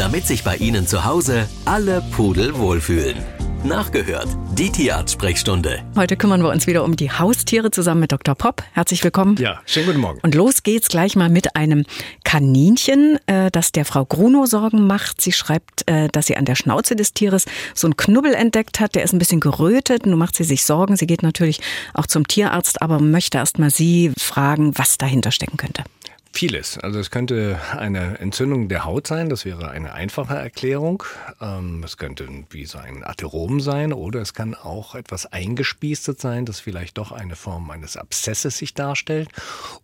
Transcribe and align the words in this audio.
damit 0.00 0.26
sich 0.26 0.42
bei 0.42 0.56
Ihnen 0.56 0.86
zu 0.86 1.04
Hause 1.04 1.46
alle 1.66 2.02
Pudel 2.12 2.56
wohlfühlen. 2.56 3.18
Nachgehört, 3.64 4.28
die 4.56 4.70
Tierarzt-Sprechstunde. 4.72 5.82
Heute 5.94 6.16
kümmern 6.16 6.42
wir 6.42 6.48
uns 6.48 6.66
wieder 6.66 6.84
um 6.84 6.96
die 6.96 7.10
Haustiere 7.10 7.70
zusammen 7.70 8.00
mit 8.00 8.10
Dr. 8.10 8.34
Popp. 8.34 8.62
Herzlich 8.72 9.04
willkommen. 9.04 9.36
Ja, 9.36 9.60
schönen 9.66 9.84
guten 9.84 10.00
Morgen. 10.00 10.18
Und 10.22 10.34
los 10.34 10.62
geht's 10.62 10.88
gleich 10.88 11.16
mal 11.16 11.28
mit 11.28 11.54
einem 11.54 11.84
Kaninchen, 12.24 13.18
äh, 13.26 13.50
das 13.50 13.72
der 13.72 13.84
Frau 13.84 14.06
Gruno 14.06 14.46
Sorgen 14.46 14.86
macht. 14.86 15.20
Sie 15.20 15.32
schreibt, 15.32 15.86
äh, 15.86 16.08
dass 16.08 16.28
sie 16.28 16.38
an 16.38 16.46
der 16.46 16.54
Schnauze 16.54 16.96
des 16.96 17.12
Tieres 17.12 17.44
so 17.74 17.86
einen 17.86 17.98
Knubbel 17.98 18.32
entdeckt 18.32 18.80
hat. 18.80 18.94
Der 18.94 19.02
ist 19.02 19.12
ein 19.12 19.18
bisschen 19.18 19.40
gerötet. 19.40 20.06
Nun 20.06 20.18
macht 20.18 20.34
sie 20.34 20.44
sich 20.44 20.64
Sorgen. 20.64 20.96
Sie 20.96 21.06
geht 21.06 21.22
natürlich 21.22 21.60
auch 21.92 22.06
zum 22.06 22.26
Tierarzt, 22.26 22.80
aber 22.80 23.00
möchte 23.00 23.36
erst 23.36 23.58
mal 23.58 23.68
Sie 23.68 24.12
fragen, 24.18 24.72
was 24.78 24.96
dahinter 24.96 25.30
stecken 25.30 25.58
könnte. 25.58 25.84
Vieles. 26.32 26.78
Also 26.78 27.00
es 27.00 27.10
könnte 27.10 27.60
eine 27.76 28.18
Entzündung 28.20 28.68
der 28.68 28.84
Haut 28.84 29.06
sein, 29.06 29.28
das 29.28 29.44
wäre 29.44 29.70
eine 29.70 29.92
einfache 29.92 30.34
Erklärung. 30.34 31.02
Ähm, 31.40 31.82
es 31.84 31.96
könnte 31.96 32.28
wie 32.50 32.66
so 32.66 32.78
ein 32.78 33.04
Atherom 33.04 33.60
sein 33.60 33.92
oder 33.92 34.20
es 34.20 34.32
kann 34.32 34.54
auch 34.54 34.94
etwas 34.94 35.26
eingespiestet 35.26 36.20
sein, 36.20 36.46
das 36.46 36.60
vielleicht 36.60 36.98
doch 36.98 37.10
eine 37.10 37.34
Form 37.34 37.68
eines 37.70 37.96
Abszesses 37.96 38.58
sich 38.58 38.74
darstellt. 38.74 39.28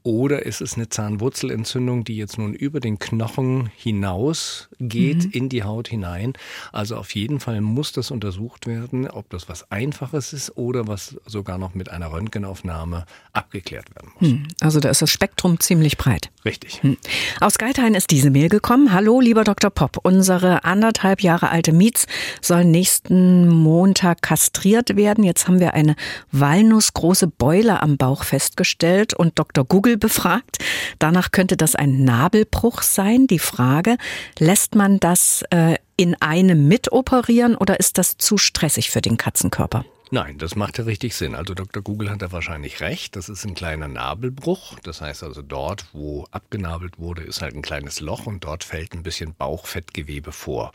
Oder 0.04 0.46
ist 0.46 0.60
es 0.60 0.76
eine 0.76 0.88
Zahnwurzelentzündung, 0.88 2.04
die 2.04 2.16
jetzt 2.16 2.38
nun 2.38 2.54
über 2.54 2.78
den 2.78 2.98
Knochen 2.98 3.70
hinaus 3.76 4.68
geht, 4.78 5.24
mhm. 5.24 5.30
in 5.32 5.48
die 5.48 5.64
Haut 5.64 5.88
hinein. 5.88 6.34
Also 6.72 6.96
auf 6.96 7.14
jeden 7.14 7.40
Fall 7.40 7.60
muss 7.60 7.92
das 7.92 8.10
untersucht 8.10 8.66
werden, 8.66 9.10
ob 9.10 9.28
das 9.30 9.48
was 9.48 9.70
Einfaches 9.72 10.32
ist 10.32 10.56
oder 10.56 10.86
was 10.86 11.16
sogar 11.26 11.58
noch 11.58 11.74
mit 11.74 11.90
einer 11.90 12.12
Röntgenaufnahme 12.12 13.04
abgeklärt 13.32 13.94
werden 13.94 14.12
muss. 14.20 14.30
Mhm. 14.30 14.48
Also 14.60 14.80
da 14.80 14.88
ist 14.90 15.02
das 15.02 15.10
Spektrum 15.10 15.58
ziemlich 15.60 15.98
breit. 15.98 16.30
Richtig. 16.46 16.80
Hm. 16.84 16.96
Aus 17.40 17.58
Geithain 17.58 17.94
ist 17.94 18.12
diese 18.12 18.30
Mail 18.30 18.48
gekommen. 18.48 18.92
Hallo, 18.92 19.20
lieber 19.20 19.42
Dr. 19.42 19.68
Popp. 19.68 19.98
Unsere 20.04 20.62
anderthalb 20.62 21.20
Jahre 21.20 21.50
alte 21.50 21.72
Mietz 21.72 22.06
soll 22.40 22.64
nächsten 22.64 23.48
Montag 23.48 24.22
kastriert 24.22 24.94
werden. 24.94 25.24
Jetzt 25.24 25.48
haben 25.48 25.58
wir 25.58 25.74
eine 25.74 25.96
walnussgroße 26.30 27.26
Beule 27.26 27.82
am 27.82 27.96
Bauch 27.96 28.22
festgestellt 28.22 29.12
und 29.12 29.40
Dr. 29.40 29.64
Google 29.64 29.96
befragt. 29.96 30.58
Danach 31.00 31.32
könnte 31.32 31.56
das 31.56 31.74
ein 31.74 32.04
Nabelbruch 32.04 32.82
sein. 32.82 33.26
Die 33.26 33.40
Frage, 33.40 33.96
lässt 34.38 34.76
man 34.76 35.00
das 35.00 35.42
äh, 35.50 35.74
in 35.96 36.14
einem 36.22 36.68
mitoperieren 36.68 37.56
oder 37.56 37.80
ist 37.80 37.98
das 37.98 38.18
zu 38.18 38.38
stressig 38.38 38.90
für 38.92 39.00
den 39.00 39.16
Katzenkörper? 39.16 39.84
Nein, 40.10 40.38
das 40.38 40.54
macht 40.54 40.78
ja 40.78 40.84
richtig 40.84 41.16
Sinn. 41.16 41.34
Also 41.34 41.54
Dr. 41.54 41.82
Google 41.82 42.10
hat 42.10 42.22
da 42.22 42.30
wahrscheinlich 42.30 42.80
recht. 42.80 43.16
Das 43.16 43.28
ist 43.28 43.44
ein 43.44 43.54
kleiner 43.54 43.88
Nabelbruch. 43.88 44.78
Das 44.80 45.00
heißt 45.00 45.24
also 45.24 45.42
dort, 45.42 45.86
wo 45.92 46.26
abgenabelt 46.30 46.98
wurde, 46.98 47.22
ist 47.22 47.42
halt 47.42 47.54
ein 47.54 47.62
kleines 47.62 48.00
Loch 48.00 48.26
und 48.26 48.44
dort 48.44 48.62
fällt 48.62 48.94
ein 48.94 49.02
bisschen 49.02 49.34
Bauchfettgewebe 49.34 50.30
vor. 50.30 50.70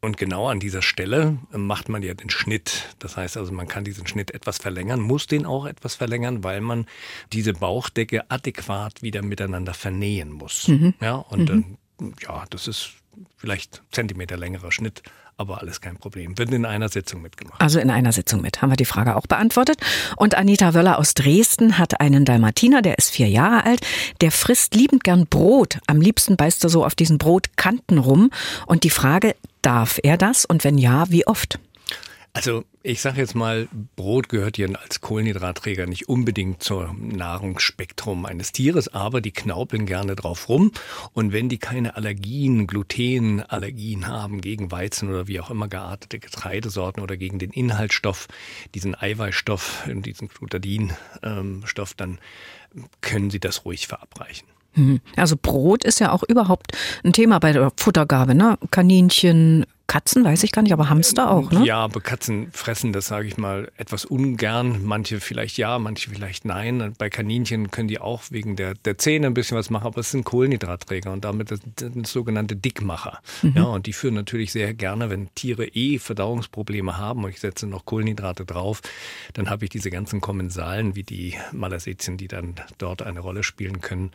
Und 0.00 0.16
genau 0.16 0.48
an 0.48 0.60
dieser 0.60 0.82
Stelle 0.82 1.38
macht 1.52 1.88
man 1.88 2.02
ja 2.02 2.14
den 2.14 2.30
Schnitt. 2.30 2.94
Das 2.98 3.16
heißt 3.16 3.36
also, 3.36 3.52
man 3.52 3.68
kann 3.68 3.84
diesen 3.84 4.06
Schnitt 4.06 4.32
etwas 4.32 4.58
verlängern, 4.58 5.00
muss 5.00 5.26
den 5.26 5.46
auch 5.46 5.66
etwas 5.66 5.94
verlängern, 5.94 6.42
weil 6.44 6.60
man 6.60 6.86
diese 7.32 7.52
Bauchdecke 7.52 8.30
adäquat 8.30 9.02
wieder 9.02 9.22
miteinander 9.22 9.74
vernähen 9.74 10.32
muss. 10.32 10.68
Mhm. 10.68 10.94
Ja, 11.00 11.16
und 11.16 11.40
mhm. 11.40 11.46
dann, 11.46 12.14
ja, 12.22 12.44
das 12.50 12.68
ist 12.68 12.92
vielleicht 13.36 13.82
Zentimeter 13.92 14.36
längerer 14.36 14.72
Schnitt 14.72 15.02
aber 15.36 15.60
alles 15.60 15.80
kein 15.80 15.96
Problem. 15.96 16.38
Wird 16.38 16.52
in 16.52 16.64
einer 16.64 16.88
Sitzung 16.88 17.22
mitgemacht. 17.22 17.60
Also 17.60 17.80
in 17.80 17.90
einer 17.90 18.12
Sitzung 18.12 18.40
mit. 18.40 18.62
Haben 18.62 18.70
wir 18.70 18.76
die 18.76 18.84
Frage 18.84 19.16
auch 19.16 19.26
beantwortet. 19.26 19.78
Und 20.16 20.36
Anita 20.36 20.74
Wöller 20.74 20.98
aus 20.98 21.14
Dresden 21.14 21.78
hat 21.78 22.00
einen 22.00 22.24
Dalmatiner, 22.24 22.82
der 22.82 22.98
ist 22.98 23.10
vier 23.10 23.28
Jahre 23.28 23.64
alt. 23.64 23.80
Der 24.20 24.30
frisst 24.30 24.74
liebend 24.74 25.04
gern 25.04 25.26
Brot. 25.26 25.78
Am 25.86 26.00
liebsten 26.00 26.36
beißt 26.36 26.62
er 26.64 26.70
so 26.70 26.84
auf 26.84 26.94
diesen 26.94 27.18
Brotkanten 27.18 27.98
rum. 27.98 28.30
Und 28.66 28.84
die 28.84 28.90
Frage, 28.90 29.34
darf 29.62 29.98
er 30.02 30.16
das? 30.16 30.44
Und 30.44 30.64
wenn 30.64 30.78
ja, 30.78 31.10
wie 31.10 31.26
oft? 31.26 31.58
Also 32.36 32.64
ich 32.82 33.00
sage 33.00 33.20
jetzt 33.20 33.36
mal, 33.36 33.68
Brot 33.94 34.28
gehört 34.28 34.58
ja 34.58 34.66
als 34.66 35.00
Kohlenhydratträger 35.00 35.86
nicht 35.86 36.08
unbedingt 36.08 36.64
zum 36.64 37.08
Nahrungsspektrum 37.08 38.26
eines 38.26 38.50
Tieres, 38.50 38.92
aber 38.92 39.20
die 39.20 39.30
knaupeln 39.30 39.86
gerne 39.86 40.16
drauf 40.16 40.48
rum. 40.48 40.72
Und 41.12 41.32
wenn 41.32 41.48
die 41.48 41.58
keine 41.58 41.94
Allergien, 41.94 42.66
Glutenallergien 42.66 44.08
haben 44.08 44.40
gegen 44.40 44.72
Weizen 44.72 45.10
oder 45.10 45.28
wie 45.28 45.38
auch 45.38 45.48
immer 45.48 45.68
geartete 45.68 46.18
Getreidesorten 46.18 47.04
oder 47.04 47.16
gegen 47.16 47.38
den 47.38 47.50
Inhaltsstoff, 47.50 48.26
diesen 48.74 48.96
Eiweißstoff, 48.96 49.84
diesen 49.86 50.26
Glutadinstoff, 50.26 51.94
dann 51.94 52.18
können 53.00 53.30
sie 53.30 53.40
das 53.40 53.64
ruhig 53.64 53.86
verabreichen. 53.86 54.48
Mhm. 54.74 55.00
Also 55.14 55.36
Brot 55.40 55.84
ist 55.84 56.00
ja 56.00 56.10
auch 56.10 56.24
überhaupt 56.24 56.76
ein 57.04 57.12
Thema 57.12 57.38
bei 57.38 57.52
der 57.52 57.70
Futtergabe, 57.76 58.34
ne? 58.34 58.58
Kaninchen, 58.72 59.66
Katzen 59.86 60.24
weiß 60.24 60.42
ich 60.44 60.52
gar 60.52 60.62
nicht, 60.62 60.72
aber 60.72 60.88
Hamster 60.88 61.30
auch, 61.30 61.50
ne? 61.50 61.64
Ja, 61.64 61.78
aber 61.78 62.00
Katzen 62.00 62.50
fressen 62.52 62.92
das, 62.94 63.06
sage 63.06 63.28
ich 63.28 63.36
mal, 63.36 63.70
etwas 63.76 64.06
ungern. 64.06 64.82
Manche 64.82 65.20
vielleicht 65.20 65.58
ja, 65.58 65.78
manche 65.78 66.10
vielleicht 66.10 66.46
nein. 66.46 66.94
Bei 66.96 67.10
Kaninchen 67.10 67.70
können 67.70 67.88
die 67.88 68.00
auch 68.00 68.22
wegen 68.30 68.56
der, 68.56 68.74
der 68.74 68.96
Zähne 68.96 69.26
ein 69.26 69.34
bisschen 69.34 69.58
was 69.58 69.68
machen, 69.68 69.86
aber 69.86 70.00
es 70.00 70.10
sind 70.10 70.24
Kohlenhydratträger 70.24 71.12
und 71.12 71.24
damit 71.24 71.48
sind 71.78 72.06
sogenannte 72.06 72.56
Dickmacher. 72.56 73.20
Mhm. 73.42 73.52
Ja, 73.56 73.62
und 73.64 73.86
die 73.86 73.92
führen 73.92 74.14
natürlich 74.14 74.52
sehr 74.52 74.72
gerne, 74.72 75.10
wenn 75.10 75.28
Tiere 75.34 75.66
eh 75.66 75.98
Verdauungsprobleme 75.98 76.96
haben 76.96 77.24
und 77.24 77.30
ich 77.30 77.40
setze 77.40 77.66
noch 77.66 77.84
Kohlenhydrate 77.84 78.46
drauf, 78.46 78.80
dann 79.34 79.50
habe 79.50 79.64
ich 79.64 79.70
diese 79.70 79.90
ganzen 79.90 80.22
Kommensalen 80.22 80.94
wie 80.96 81.02
die 81.02 81.34
Malasetien, 81.52 82.16
die 82.16 82.28
dann 82.28 82.54
dort 82.78 83.02
eine 83.02 83.20
Rolle 83.20 83.42
spielen 83.42 83.82
können. 83.82 84.12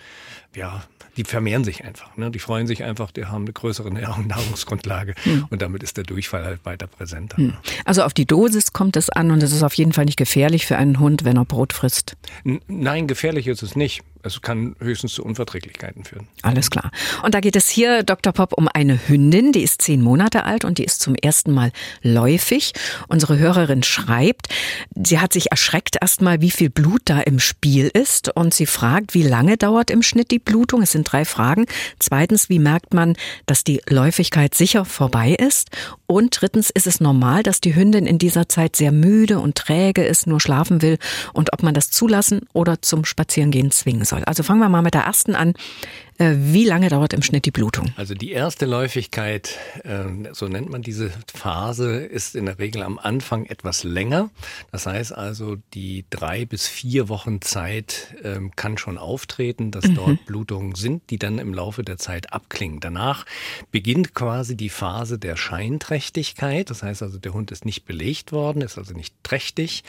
Ja, 0.56 0.84
die 1.16 1.24
vermehren 1.24 1.64
sich 1.64 1.84
einfach. 1.84 2.18
Ne? 2.18 2.32
Die 2.32 2.40
freuen 2.40 2.66
sich 2.66 2.84
einfach, 2.84 3.12
die 3.12 3.26
haben 3.26 3.44
eine 3.44 3.54
größere 3.54 3.92
Nahrungsgrundlage. 3.92 5.16
Mhm. 5.26 5.48
Und 5.50 5.59
damit 5.60 5.84
ist 5.84 5.98
der 5.98 6.04
Durchfall 6.04 6.44
halt 6.44 6.66
weiter 6.66 6.88
präsenter. 6.88 7.38
Hm. 7.38 7.54
Also 7.86 8.04
auf 8.04 8.14
die 8.14 8.26
Dosis 8.26 8.74
kommt 8.74 8.96
es 8.96 9.10
an 9.10 9.32
und 9.32 9.44
es 9.44 9.52
ist 9.52 9.64
auf 9.64 9.74
jeden 9.74 9.94
Fall 9.94 10.06
nicht 10.06 10.18
gefährlich 10.18 10.66
für 10.66 10.78
einen 10.78 11.00
Hund, 11.00 11.26
wenn 11.26 11.38
er 11.38 11.46
Brot 11.46 11.74
frisst. 11.74 12.16
N 12.44 12.62
nein, 12.68 13.08
gefährlich 13.08 13.48
ist 13.48 13.62
es 13.62 13.76
nicht. 13.76 14.02
Es 14.22 14.42
kann 14.42 14.76
höchstens 14.80 15.14
zu 15.14 15.24
Unverträglichkeiten 15.24 16.04
führen. 16.04 16.28
Alles 16.42 16.70
klar. 16.70 16.92
Und 17.24 17.34
da 17.34 17.40
geht 17.40 17.56
es 17.56 17.70
hier, 17.70 18.04
Dr. 18.04 18.34
Pop, 18.34 18.54
um 18.54 18.68
eine 18.68 19.08
Hündin, 19.08 19.52
die 19.54 19.64
ist 19.64 19.82
zehn 19.82 20.02
Monate 20.02 20.44
alt 20.44 20.66
und 20.66 20.78
die 20.78 20.84
ist 20.84 21.02
zum 21.02 21.16
ersten 21.16 21.54
Mal 21.54 21.72
läufig. 22.02 22.74
Unsere 23.08 23.38
Hörerin 23.40 23.82
schreibt, 23.84 24.50
sie 24.96 25.20
hat 25.20 25.32
sich 25.32 25.52
erschreckt 25.52 25.98
erstmal, 26.02 26.42
wie 26.42 26.52
viel 26.52 26.70
Blut 26.70 27.02
da 27.06 27.22
im 27.22 27.40
Spiel 27.40 27.90
ist 27.94 28.36
und 28.36 28.54
sie 28.54 28.66
fragt, 28.66 29.14
wie 29.14 29.24
lange 29.24 29.58
dauert 29.58 29.90
im 29.90 30.02
Schnitt 30.02 30.32
die 30.32 30.40
Blutung? 30.40 30.82
Es 30.82 30.92
sind 30.92 31.10
drei 31.10 31.24
Fragen. 31.24 31.66
Zweitens, 32.00 32.50
wie 32.50 32.60
merkt 32.60 32.94
man, 32.94 33.16
dass 33.46 33.64
die 33.64 33.82
Läufigkeit 33.88 34.54
sicher 34.54 34.84
vorbei 34.84 35.32
ist? 35.32 35.70
Und 36.08 36.42
drittens, 36.42 36.70
ist 36.70 36.88
es 36.88 37.00
normal, 37.00 37.44
dass 37.44 37.62
die 37.62 37.76
Hündin 37.76 38.06
in 38.06 38.18
dieser 38.18 38.50
Zeit 38.50 38.76
sehr 38.76 38.92
müde 38.92 39.40
und 39.40 39.56
träge 39.56 40.04
ist, 40.04 40.28
nur 40.28 40.42
schlafen 40.42 40.82
will 40.82 40.98
und 41.34 41.54
ob 41.54 41.64
man 41.64 41.74
das 41.74 41.92
zulassen 41.92 42.42
oder 42.52 42.82
zum 42.82 43.06
Spazierengehen 43.06 43.72
zwingen 43.72 44.06
soll. 44.10 44.24
Also 44.26 44.44
fangen 44.44 44.60
wir 44.60 44.70
mal 44.70 44.82
mit 44.82 44.94
der 44.94 45.04
ersten 45.04 45.36
an. 45.36 45.54
Äh, 46.20 46.36
wie 46.38 46.66
lange 46.66 46.90
dauert 46.90 47.14
im 47.14 47.22
Schnitt 47.22 47.46
die 47.46 47.52
Blutung? 47.52 47.94
Also 47.96 48.14
die 48.14 48.32
erste 48.32 48.66
Läufigkeit, 48.66 49.58
ähm, 49.86 50.28
so 50.34 50.50
nennt 50.50 50.70
man 50.70 50.82
diese 50.82 51.12
Phase, 51.34 52.02
ist 52.02 52.36
in 52.36 52.46
der 52.46 52.60
Regel 52.60 52.84
am 52.84 53.00
Anfang 53.00 53.46
etwas 53.46 53.86
länger. 53.86 54.30
Das 54.70 54.86
heißt 54.86 55.14
also, 55.14 55.56
die 55.74 56.04
drei 56.10 56.44
bis 56.44 56.68
vier 56.68 57.08
Wochen 57.08 57.42
Zeit 57.42 58.14
ähm, 58.22 58.52
kann 58.58 58.78
schon 58.78 58.98
auftreten, 58.98 59.72
dass 59.72 59.86
mhm. 59.86 59.96
dort 59.96 60.26
Blutungen 60.26 60.76
sind, 60.76 61.10
die 61.10 61.20
dann 61.20 61.40
im 61.40 61.54
Laufe 61.54 61.84
der 61.84 61.98
Zeit 61.98 62.34
abklingen. 62.34 62.82
Danach 62.82 63.26
beginnt 63.72 64.14
quasi 64.14 64.58
die 64.58 64.68
Phase 64.68 65.20
der 65.20 65.38
Scheinträchtigkeit. 65.38 66.70
Das 66.70 66.84
heißt 66.84 67.02
also, 67.02 67.18
der 67.18 67.34
Hund 67.34 67.50
ist 67.52 67.64
nicht 67.64 67.86
belegt 67.86 68.34
worden, 68.34 68.62
ist 68.62 68.78
also 68.78 68.94
nicht 68.94 69.16
trächtig 69.24 69.86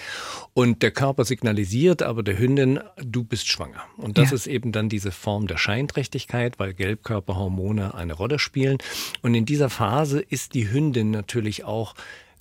und 0.54 0.82
der 0.82 0.92
Körper 0.92 1.24
signalisiert 1.24 2.04
aber 2.04 2.22
der 2.22 2.38
Hündin, 2.38 2.78
du 3.02 3.24
bist 3.24 3.48
schwanger. 3.48 3.82
Und 3.96 4.16
das 4.16 4.30
ja. 4.30 4.36
ist 4.36 4.46
eben 4.46 4.70
dann 4.70 4.88
diese 4.88 5.10
Form 5.10 5.48
der 5.48 5.56
Scheinträchtigkeit. 5.56 6.19
Feuchtigkeit, 6.20 6.58
weil 6.58 6.74
Gelbkörperhormone 6.74 7.94
eine 7.94 8.12
Rolle 8.12 8.38
spielen. 8.38 8.78
Und 9.22 9.34
in 9.34 9.46
dieser 9.46 9.70
Phase 9.70 10.20
ist 10.20 10.54
die 10.54 10.70
Hündin 10.70 11.10
natürlich 11.10 11.64
auch 11.64 11.94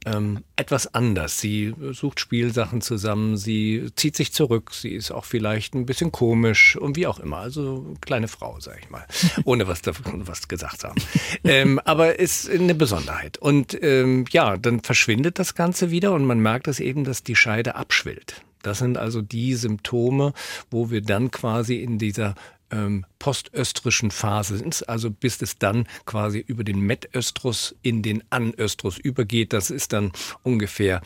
ähm, 0.06 0.44
etwas 0.56 0.94
anders. 0.94 1.40
Sie 1.42 1.74
sucht 1.92 2.20
Spielsachen 2.22 2.82
zusammen, 2.82 3.36
sie 3.36 3.90
zieht 3.96 4.16
sich 4.16 4.32
zurück, 4.32 4.74
sie 4.74 4.92
ist 4.92 5.12
auch 5.12 5.26
vielleicht 5.26 5.76
ein 5.76 5.86
bisschen 5.86 6.12
komisch 6.12 6.78
und 6.78 6.96
wie 6.96 7.06
auch 7.06 7.20
immer. 7.20 7.38
Also 7.38 7.96
kleine 8.00 8.30
Frau, 8.30 8.58
sag 8.60 8.80
ich 8.80 8.90
mal, 8.90 9.06
ohne 9.44 9.68
was 9.68 9.82
davon 9.82 10.28
was 10.28 10.48
gesagt 10.48 10.82
zu 10.82 10.90
haben. 10.90 11.02
ähm, 11.44 11.80
aber 11.84 12.18
ist 12.20 12.50
eine 12.50 12.76
Besonderheit. 12.76 13.38
Und 13.38 13.78
ähm, 13.82 14.26
ja, 14.32 14.58
dann 14.58 14.82
verschwindet 14.82 15.38
das 15.38 15.54
Ganze 15.54 15.92
wieder 15.92 16.14
und 16.14 16.26
man 16.26 16.40
merkt 16.40 16.68
es 16.68 16.80
eben, 16.80 17.04
dass 17.04 17.24
die 17.24 17.36
Scheide 17.36 17.76
abschwillt. 17.76 18.44
Das 18.62 18.80
sind 18.80 18.98
also 18.98 19.22
die 19.22 19.54
Symptome, 19.54 20.34
wo 20.70 20.92
wir 20.92 21.02
dann 21.02 21.32
quasi 21.32 21.76
in 21.76 21.98
dieser 21.98 22.36
ähm, 22.72 23.06
postöstrischen 23.20 24.12
Phase 24.12 24.58
sind, 24.58 24.88
also 24.88 25.12
bis 25.12 25.42
es 25.42 25.58
dann 25.58 25.86
quasi 26.06 26.40
über 26.40 26.64
den 26.64 26.80
Metöstrus 26.80 27.76
in 27.82 28.02
den 28.02 28.24
Anöstrus 28.30 28.98
übergeht. 28.98 29.54
Das 29.54 29.70
ist 29.70 29.94
dann 29.94 30.12
ungefähr, 30.44 31.02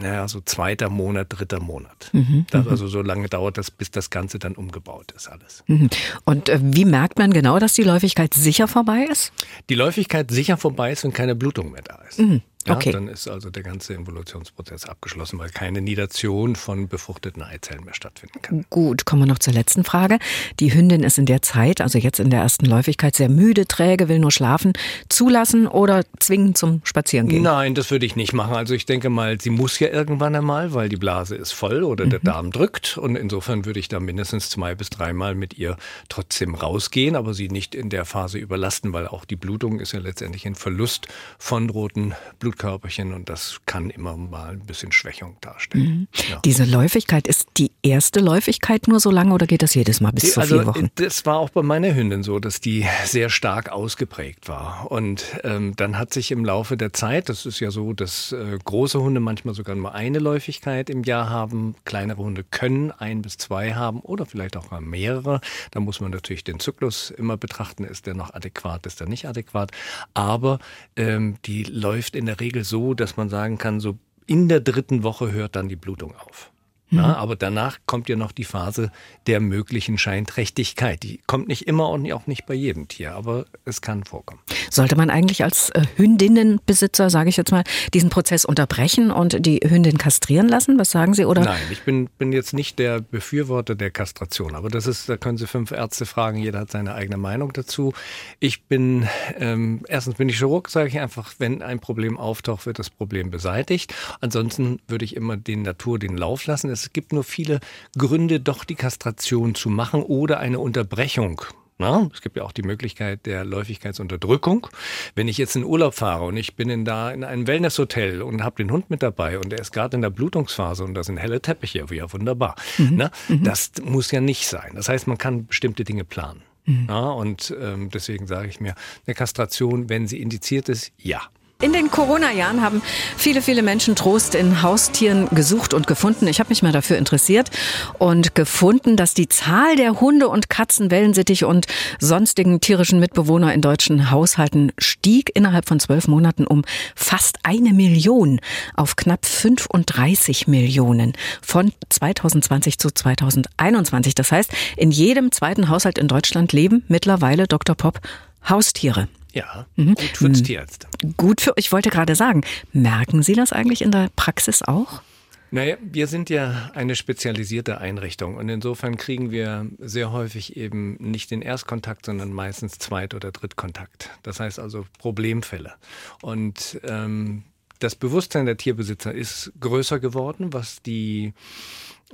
naja, 0.00 0.28
so 0.28 0.40
zweiter 0.40 0.90
Monat, 0.90 1.28
dritter 1.30 1.60
Monat. 1.60 2.10
Mhm, 2.12 2.46
das, 2.50 2.64
mhm. 2.64 2.70
also 2.70 2.88
so 2.88 3.02
lange 3.02 3.28
dauert 3.28 3.58
das, 3.58 3.70
bis 3.70 3.90
das 3.90 4.10
Ganze 4.10 4.38
dann 4.38 4.54
umgebaut 4.54 5.12
ist 5.12 5.28
alles. 5.28 5.64
Mhm. 5.66 5.88
Und 6.24 6.48
äh, 6.48 6.58
wie 6.62 6.84
merkt 6.84 7.18
man 7.18 7.32
genau, 7.32 7.58
dass 7.58 7.72
die 7.72 7.84
Läufigkeit 7.84 8.34
sicher 8.34 8.68
vorbei 8.68 9.06
ist? 9.10 9.32
Die 9.70 9.74
Läufigkeit 9.74 10.30
sicher 10.30 10.56
vorbei 10.56 10.92
ist, 10.92 11.04
wenn 11.04 11.12
keine 11.12 11.34
Blutung 11.34 11.72
mehr 11.72 11.82
da 11.82 11.96
ist. 12.08 12.18
Mhm. 12.18 12.42
Ja, 12.66 12.74
okay. 12.74 12.92
Dann 12.92 13.08
ist 13.08 13.28
also 13.28 13.50
der 13.50 13.62
ganze 13.62 13.94
Involutionsprozess 13.94 14.86
abgeschlossen, 14.86 15.38
weil 15.38 15.50
keine 15.50 15.80
Nidation 15.80 16.56
von 16.56 16.88
befruchteten 16.88 17.42
Eizellen 17.42 17.84
mehr 17.84 17.94
stattfinden 17.94 18.42
kann. 18.42 18.64
Gut, 18.70 19.04
kommen 19.04 19.22
wir 19.22 19.26
noch 19.26 19.38
zur 19.38 19.52
letzten 19.52 19.84
Frage. 19.84 20.18
Die 20.60 20.74
Hündin 20.74 21.02
ist 21.02 21.18
in 21.18 21.26
der 21.26 21.42
Zeit, 21.42 21.80
also 21.80 21.98
jetzt 21.98 22.20
in 22.20 22.30
der 22.30 22.40
ersten 22.40 22.66
Läufigkeit, 22.66 23.14
sehr 23.14 23.28
müde, 23.28 23.66
träge, 23.66 24.08
will 24.08 24.18
nur 24.18 24.32
schlafen. 24.32 24.72
Zulassen 25.08 25.66
oder 25.66 26.04
zwingen 26.18 26.54
zum 26.54 26.80
Spazierengehen? 26.84 27.42
Nein, 27.42 27.74
das 27.74 27.90
würde 27.90 28.06
ich 28.06 28.16
nicht 28.16 28.32
machen. 28.32 28.54
Also 28.54 28.74
ich 28.74 28.86
denke 28.86 29.10
mal, 29.10 29.40
sie 29.40 29.50
muss 29.50 29.78
ja 29.78 29.88
irgendwann 29.88 30.34
einmal, 30.34 30.74
weil 30.74 30.88
die 30.88 30.96
Blase 30.96 31.36
ist 31.36 31.52
voll 31.52 31.84
oder 31.84 32.06
mhm. 32.06 32.10
der 32.10 32.20
Darm 32.20 32.50
drückt. 32.50 32.98
Und 32.98 33.16
insofern 33.16 33.64
würde 33.64 33.78
ich 33.80 33.88
da 33.88 34.00
mindestens 34.00 34.50
zwei 34.50 34.74
bis 34.74 34.90
dreimal 34.90 35.34
mit 35.34 35.58
ihr 35.58 35.76
trotzdem 36.08 36.54
rausgehen, 36.54 37.16
aber 37.16 37.34
sie 37.34 37.48
nicht 37.48 37.74
in 37.74 37.90
der 37.90 38.04
Phase 38.04 38.38
überlasten, 38.38 38.92
weil 38.92 39.06
auch 39.06 39.24
die 39.24 39.36
Blutung 39.36 39.80
ist 39.80 39.92
ja 39.92 40.00
letztendlich 40.00 40.46
ein 40.46 40.54
Verlust 40.54 41.08
von 41.38 41.70
roten 41.70 42.14
Blut 42.38 42.55
Blutkörperchen 42.56 43.12
und 43.12 43.28
das 43.28 43.60
kann 43.66 43.90
immer 43.90 44.16
mal 44.16 44.50
ein 44.50 44.66
bisschen 44.66 44.92
Schwächung 44.92 45.36
darstellen. 45.40 46.08
Mhm. 46.12 46.30
Ja. 46.30 46.40
Diese 46.44 46.64
Läufigkeit, 46.64 47.28
ist 47.28 47.48
die 47.56 47.70
erste 47.82 48.20
Läufigkeit 48.20 48.88
nur 48.88 49.00
so 49.00 49.10
lange 49.10 49.34
oder 49.34 49.46
geht 49.46 49.62
das 49.62 49.74
jedes 49.74 50.00
Mal 50.00 50.12
bis 50.12 50.24
die, 50.24 50.30
zu 50.30 50.40
also, 50.40 50.56
vier 50.56 50.66
Wochen? 50.66 50.90
Das 50.96 51.24
war 51.26 51.38
auch 51.38 51.50
bei 51.50 51.62
meiner 51.62 51.94
Hündin 51.94 52.22
so, 52.22 52.38
dass 52.38 52.60
die 52.60 52.84
sehr 53.04 53.28
stark 53.28 53.70
ausgeprägt 53.70 54.48
war. 54.48 54.90
Und 54.90 55.24
ähm, 55.44 55.74
dann 55.76 55.98
hat 55.98 56.12
sich 56.12 56.30
im 56.30 56.44
Laufe 56.44 56.76
der 56.76 56.92
Zeit, 56.92 57.28
das 57.28 57.46
ist 57.46 57.60
ja 57.60 57.70
so, 57.70 57.92
dass 57.92 58.32
äh, 58.32 58.58
große 58.64 59.00
Hunde 59.00 59.20
manchmal 59.20 59.54
sogar 59.54 59.76
nur 59.76 59.94
eine 59.94 60.18
Läufigkeit 60.18 60.90
im 60.90 61.04
Jahr 61.04 61.28
haben, 61.28 61.74
kleinere 61.84 62.18
Hunde 62.18 62.44
können 62.44 62.90
ein 62.92 63.22
bis 63.22 63.36
zwei 63.36 63.74
haben 63.74 64.00
oder 64.00 64.26
vielleicht 64.26 64.56
auch 64.56 64.70
mal 64.70 64.80
mehrere. 64.80 65.40
Da 65.70 65.80
muss 65.80 66.00
man 66.00 66.10
natürlich 66.10 66.44
den 66.44 66.60
Zyklus 66.60 67.10
immer 67.10 67.36
betrachten, 67.36 67.84
ist 67.84 68.06
der 68.06 68.14
noch 68.14 68.32
adäquat, 68.32 68.86
ist 68.86 69.00
der 69.00 69.08
nicht 69.08 69.26
adäquat. 69.26 69.70
Aber 70.14 70.58
ähm, 70.96 71.36
die 71.44 71.64
läuft 71.64 72.16
in 72.16 72.26
der 72.26 72.40
Regel 72.40 72.45
Regel 72.46 72.62
so, 72.62 72.94
dass 72.94 73.16
man 73.16 73.28
sagen 73.28 73.58
kann, 73.58 73.80
so 73.80 73.98
in 74.26 74.48
der 74.48 74.60
dritten 74.60 75.02
Woche 75.02 75.32
hört 75.32 75.56
dann 75.56 75.68
die 75.68 75.76
Blutung 75.76 76.14
auf. 76.14 76.52
Mhm. 76.90 76.98
Ja, 76.98 77.16
aber 77.16 77.36
danach 77.36 77.78
kommt 77.86 78.08
ja 78.08 78.16
noch 78.16 78.32
die 78.32 78.44
Phase 78.44 78.92
der 79.26 79.40
möglichen 79.40 79.98
Scheinträchtigkeit. 79.98 81.02
Die 81.02 81.20
kommt 81.26 81.48
nicht 81.48 81.66
immer 81.66 81.88
und 81.90 82.10
auch 82.12 82.26
nicht 82.26 82.46
bei 82.46 82.54
jedem 82.54 82.86
Tier, 82.86 83.14
aber 83.14 83.46
es 83.64 83.80
kann 83.80 84.04
vorkommen. 84.04 84.40
Sollte 84.70 84.94
man 84.94 85.10
eigentlich 85.10 85.42
als 85.42 85.70
äh, 85.70 85.82
Hündinnenbesitzer, 85.96 87.10
sage 87.10 87.28
ich 87.28 87.36
jetzt 87.36 87.50
mal, 87.50 87.64
diesen 87.92 88.10
Prozess 88.10 88.44
unterbrechen 88.44 89.10
und 89.10 89.44
die 89.44 89.60
Hündin 89.66 89.98
kastrieren 89.98 90.48
lassen? 90.48 90.78
Was 90.78 90.90
sagen 90.90 91.14
Sie? 91.14 91.24
Oder? 91.24 91.42
Nein, 91.42 91.62
ich 91.70 91.82
bin, 91.82 92.08
bin 92.18 92.32
jetzt 92.32 92.52
nicht 92.52 92.78
der 92.78 93.00
Befürworter 93.00 93.74
der 93.74 93.90
Kastration, 93.90 94.54
aber 94.54 94.68
das 94.68 94.86
ist, 94.86 95.08
da 95.08 95.16
können 95.16 95.38
Sie 95.38 95.46
fünf 95.46 95.72
Ärzte 95.72 96.06
fragen, 96.06 96.38
jeder 96.38 96.60
hat 96.60 96.70
seine 96.70 96.94
eigene 96.94 97.16
Meinung 97.16 97.52
dazu. 97.52 97.92
Ich 98.38 98.64
bin, 98.64 99.08
ähm, 99.38 99.82
erstens 99.88 100.16
bin 100.16 100.28
ich 100.28 100.36
Chirurg, 100.36 100.68
sage 100.68 100.88
ich 100.88 101.00
einfach, 101.00 101.34
wenn 101.38 101.62
ein 101.62 101.80
Problem 101.80 102.16
auftaucht, 102.16 102.66
wird 102.66 102.78
das 102.78 102.90
Problem 102.90 103.30
beseitigt. 103.30 103.94
Ansonsten 104.20 104.80
würde 104.86 105.04
ich 105.04 105.16
immer 105.16 105.36
den 105.36 105.62
Natur 105.62 105.98
den 105.98 106.16
Lauf 106.16 106.46
lassen 106.46 106.70
es 106.76 106.92
gibt 106.92 107.12
nur 107.12 107.24
viele 107.24 107.60
Gründe, 107.96 108.40
doch 108.40 108.64
die 108.64 108.74
Kastration 108.74 109.54
zu 109.54 109.70
machen 109.70 110.02
oder 110.02 110.38
eine 110.38 110.58
Unterbrechung. 110.58 111.42
Na, 111.78 112.08
es 112.14 112.22
gibt 112.22 112.38
ja 112.38 112.42
auch 112.42 112.52
die 112.52 112.62
Möglichkeit 112.62 113.26
der 113.26 113.44
Läufigkeitsunterdrückung. 113.44 114.66
Wenn 115.14 115.28
ich 115.28 115.36
jetzt 115.36 115.56
in 115.56 115.64
Urlaub 115.64 115.94
fahre 115.94 116.24
und 116.24 116.36
ich 116.38 116.56
bin 116.56 116.70
in 116.70 116.86
da 116.86 117.10
in 117.10 117.22
einem 117.22 117.46
Wellnesshotel 117.46 118.22
und 118.22 118.42
habe 118.42 118.56
den 118.56 118.70
Hund 118.70 118.88
mit 118.88 119.02
dabei 119.02 119.38
und 119.38 119.50
der 119.50 119.58
ist 119.58 119.72
gerade 119.72 119.94
in 119.94 120.00
der 120.00 120.08
Blutungsphase 120.10 120.84
und 120.84 120.94
da 120.94 121.04
sind 121.04 121.18
helle 121.18 121.42
Teppiche, 121.42 121.84
ja 121.90 122.12
wunderbar. 122.12 122.54
Mhm. 122.78 122.92
Na, 122.92 123.10
mhm. 123.28 123.44
Das 123.44 123.72
muss 123.82 124.10
ja 124.10 124.22
nicht 124.22 124.46
sein. 124.46 124.72
Das 124.74 124.88
heißt, 124.88 125.06
man 125.06 125.18
kann 125.18 125.46
bestimmte 125.46 125.84
Dinge 125.84 126.04
planen. 126.04 126.42
Mhm. 126.64 126.86
Ja, 126.88 127.10
und 127.10 127.54
ähm, 127.60 127.90
deswegen 127.90 128.26
sage 128.26 128.48
ich 128.48 128.58
mir, 128.58 128.74
eine 129.06 129.14
Kastration, 129.14 129.90
wenn 129.90 130.06
sie 130.06 130.20
indiziert 130.20 130.70
ist, 130.70 130.92
ja. 130.96 131.20
In 131.62 131.72
den 131.72 131.90
Corona-Jahren 131.90 132.60
haben 132.60 132.82
viele, 133.16 133.40
viele 133.40 133.62
Menschen 133.62 133.96
Trost 133.96 134.34
in 134.34 134.60
Haustieren 134.60 135.26
gesucht 135.30 135.72
und 135.72 135.86
gefunden. 135.86 136.26
Ich 136.26 136.38
habe 136.38 136.50
mich 136.50 136.62
mal 136.62 136.70
dafür 136.70 136.98
interessiert 136.98 137.50
und 137.98 138.34
gefunden, 138.34 138.98
dass 138.98 139.14
die 139.14 139.26
Zahl 139.30 139.74
der 139.74 139.98
Hunde 139.98 140.28
und 140.28 140.50
Katzen, 140.50 140.90
Wellensittich 140.90 141.46
und 141.46 141.66
sonstigen 141.98 142.60
tierischen 142.60 143.00
Mitbewohner 143.00 143.54
in 143.54 143.62
deutschen 143.62 144.10
Haushalten 144.10 144.70
stieg 144.76 145.30
innerhalb 145.32 145.66
von 145.66 145.80
zwölf 145.80 146.08
Monaten 146.08 146.46
um 146.46 146.62
fast 146.94 147.38
eine 147.42 147.72
Million 147.72 148.38
auf 148.74 148.96
knapp 148.96 149.24
35 149.24 150.48
Millionen 150.48 151.14
von 151.40 151.72
2020 151.88 152.78
zu 152.78 152.90
2021. 152.90 154.14
Das 154.14 154.30
heißt, 154.30 154.52
in 154.76 154.90
jedem 154.90 155.32
zweiten 155.32 155.70
Haushalt 155.70 155.96
in 155.96 156.08
Deutschland 156.08 156.52
leben 156.52 156.84
mittlerweile 156.88 157.46
Dr. 157.46 157.74
Pop 157.74 158.00
Haustiere. 158.46 159.08
Ja, 159.36 159.66
mhm. 159.76 159.94
gut 159.96 160.16
fürs 160.16 160.38
mhm. 160.38 160.44
Tierarzt. 160.44 160.88
Gut 161.18 161.42
für, 161.42 161.52
ich 161.56 161.70
wollte 161.70 161.90
gerade 161.90 162.14
sagen, 162.14 162.40
merken 162.72 163.22
Sie 163.22 163.34
das 163.34 163.52
eigentlich 163.52 163.82
in 163.82 163.90
der 163.90 164.08
Praxis 164.16 164.62
auch? 164.62 165.02
Naja, 165.50 165.76
wir 165.82 166.06
sind 166.06 166.30
ja 166.30 166.70
eine 166.74 166.96
spezialisierte 166.96 167.78
Einrichtung 167.78 168.36
und 168.36 168.48
insofern 168.48 168.96
kriegen 168.96 169.30
wir 169.30 169.66
sehr 169.78 170.10
häufig 170.10 170.56
eben 170.56 170.96
nicht 170.98 171.30
den 171.30 171.42
Erstkontakt, 171.42 172.06
sondern 172.06 172.32
meistens 172.32 172.78
Zweit- 172.78 173.12
oder 173.12 173.30
Drittkontakt. 173.30 174.08
Das 174.22 174.40
heißt 174.40 174.58
also 174.58 174.86
Problemfälle. 174.98 175.74
Und 176.22 176.80
ähm, 176.84 177.44
das 177.78 177.94
Bewusstsein 177.94 178.46
der 178.46 178.56
Tierbesitzer 178.56 179.12
ist 179.12 179.52
größer 179.60 180.00
geworden, 180.00 180.54
was 180.54 180.80
die 180.80 181.34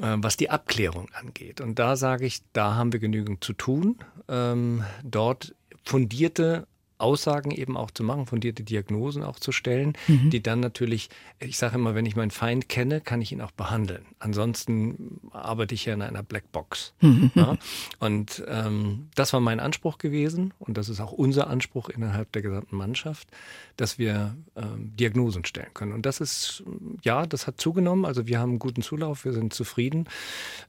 äh, 0.00 0.16
was 0.16 0.36
die 0.36 0.50
Abklärung 0.50 1.08
angeht. 1.12 1.60
Und 1.60 1.78
da 1.78 1.94
sage 1.94 2.26
ich, 2.26 2.42
da 2.52 2.74
haben 2.74 2.92
wir 2.92 2.98
genügend 2.98 3.44
zu 3.44 3.52
tun, 3.52 3.98
ähm, 4.28 4.82
dort 5.04 5.54
fundierte 5.84 6.66
Aussagen 7.02 7.50
eben 7.50 7.76
auch 7.76 7.90
zu 7.90 8.04
machen, 8.04 8.26
fundierte 8.26 8.62
Diagnosen 8.62 9.22
auch 9.22 9.38
zu 9.38 9.52
stellen, 9.52 9.94
mhm. 10.06 10.31
die 10.31 10.43
dann 10.43 10.60
natürlich, 10.60 11.10
ich 11.40 11.58
sage 11.58 11.75
immer, 11.75 11.94
wenn 11.94 12.06
ich 12.06 12.16
meinen 12.16 12.31
Feind 12.31 12.69
kenne, 12.69 13.00
kann 13.00 13.20
ich 13.20 13.32
ihn 13.32 13.40
auch 13.40 13.50
behandeln. 13.50 14.06
Ansonsten 14.19 15.20
arbeite 15.32 15.75
ich 15.75 15.84
ja 15.84 15.94
in 15.94 16.02
einer 16.02 16.22
Blackbox. 16.22 16.94
Mhm. 17.00 17.31
Ja? 17.34 17.56
Und 17.99 18.43
ähm, 18.49 19.08
das 19.14 19.32
war 19.32 19.40
mein 19.40 19.60
Anspruch 19.60 19.99
gewesen 19.99 20.54
und 20.58 20.78
das 20.78 20.88
ist 20.88 21.00
auch 21.00 21.12
unser 21.12 21.49
Anspruch 21.49 21.88
innerhalb 21.88 22.31
der 22.32 22.43
gesamten 22.43 22.76
Mannschaft, 22.76 23.28
dass 23.76 23.98
wir 23.98 24.37
ähm, 24.56 24.94
Diagnosen 24.96 25.44
stellen 25.44 25.75
können. 25.75 25.93
Und 25.93 26.06
das 26.06 26.20
ist, 26.20 26.62
ja, 27.02 27.26
das 27.26 27.46
hat 27.46 27.60
zugenommen. 27.60 28.05
Also 28.05 28.26
wir 28.26 28.38
haben 28.38 28.50
einen 28.50 28.58
guten 28.58 28.82
Zulauf, 28.82 29.25
wir 29.25 29.32
sind 29.32 29.52
zufrieden. 29.52 30.08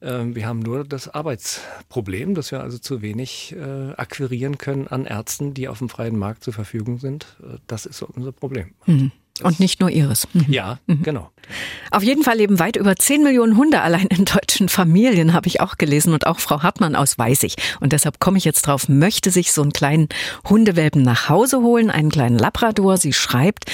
Ähm, 0.01 0.35
wir 0.35 0.47
haben 0.47 0.59
nur 0.59 0.83
das 0.83 1.07
Arbeitsproblem, 1.07 2.33
dass 2.33 2.51
wir 2.51 2.61
also 2.61 2.77
zu 2.77 3.01
wenig 3.01 3.55
äh, 3.55 3.91
akquirieren 3.93 4.57
können 4.57 4.87
an 4.87 5.05
Ärzten, 5.05 5.53
die 5.53 5.67
auf 5.67 5.79
dem 5.79 5.89
freien 5.89 6.17
Markt 6.17 6.22
zur 6.39 6.53
Verfügung 6.53 6.99
sind. 6.99 7.37
Äh, 7.43 7.57
das 7.67 7.85
ist 7.85 8.01
unser 8.01 8.31
Problem. 8.31 8.73
Mhm. 8.85 9.11
Und 9.41 9.59
nicht 9.59 9.79
nur 9.79 9.89
ihres. 9.89 10.27
Mhm. 10.33 10.45
Ja, 10.47 10.79
mhm. 10.85 11.01
genau. 11.01 11.29
Auf 11.91 12.03
jeden 12.03 12.23
Fall 12.23 12.37
leben 12.37 12.59
weit 12.59 12.75
über 12.75 12.95
10 12.95 13.23
Millionen 13.23 13.57
Hunde 13.57 13.81
allein 13.81 14.07
in 14.07 14.25
deutschen 14.25 14.69
Familien, 14.69 15.33
habe 15.33 15.47
ich 15.47 15.61
auch 15.61 15.77
gelesen. 15.77 16.13
Und 16.13 16.25
auch 16.25 16.39
Frau 16.39 16.63
Hartmann 16.63 16.95
aus 16.95 17.17
weiß 17.17 17.43
ich. 17.43 17.55
Und 17.79 17.93
deshalb 17.93 18.19
komme 18.19 18.37
ich 18.37 18.45
jetzt 18.45 18.63
drauf, 18.63 18.89
möchte 18.89 19.29
sich 19.29 19.51
so 19.51 19.61
einen 19.61 19.73
kleinen 19.73 20.09
Hundewelpen 20.47 21.01
nach 21.01 21.29
Hause 21.29 21.61
holen, 21.61 21.91
einen 21.91 22.09
kleinen 22.09 22.37
Labrador. 22.37 22.97
Sie 22.97 23.13
schreibt, 23.13 23.65